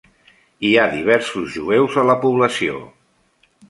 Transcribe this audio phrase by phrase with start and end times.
[0.69, 2.85] Hi ha diversos jueus a la població.